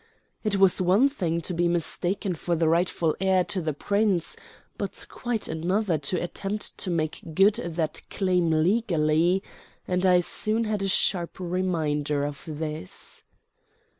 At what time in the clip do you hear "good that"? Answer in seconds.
7.35-8.01